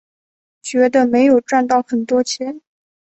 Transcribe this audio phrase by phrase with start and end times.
[0.63, 2.59] 觉得没有赚到很多钱